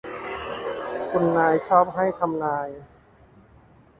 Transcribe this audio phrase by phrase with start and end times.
[1.11, 2.69] คุณนายชอบให้ทำนาย